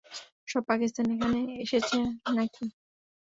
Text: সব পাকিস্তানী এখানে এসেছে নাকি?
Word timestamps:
সব 0.47 0.63
পাকিস্তানী 0.69 1.11
এখানে 1.15 1.39
এসেছে 1.63 1.97
নাকি? 2.29 2.65